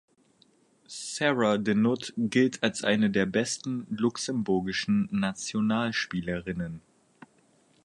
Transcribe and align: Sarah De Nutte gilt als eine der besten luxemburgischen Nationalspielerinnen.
Sarah 0.87 1.59
De 1.59 1.75
Nutte 1.75 2.11
gilt 2.17 2.63
als 2.63 2.83
eine 2.83 3.11
der 3.11 3.27
besten 3.27 3.85
luxemburgischen 3.91 5.07
Nationalspielerinnen. 5.11 6.81